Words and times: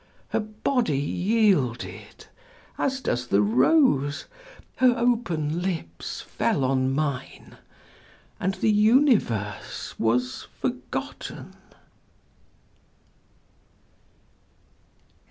Her 0.29 0.39
body 0.39 0.97
yielded, 0.97 2.25
as 2.75 3.01
does 3.01 3.27
the 3.27 3.43
rose, 3.43 4.25
her 4.77 4.95
open 4.97 5.61
lips 5.61 6.21
fell 6.21 6.63
on 6.63 6.91
mine, 6.91 7.57
and 8.39 8.55
the 8.55 8.71
universe 8.71 9.93
was 9.99 10.47
forgotten. 10.59 11.53